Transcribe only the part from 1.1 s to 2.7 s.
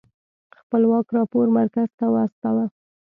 راپور مرکز ته واستوه.